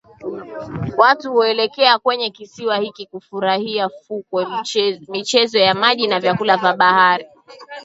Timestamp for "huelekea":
1.31-1.99